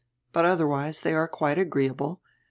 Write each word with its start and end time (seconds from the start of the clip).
But 0.33 0.45
otherwise 0.45 1.01
they 1.01 1.13
are 1.13 1.27
quite 1.27 1.59
agreeahle. 1.59 2.17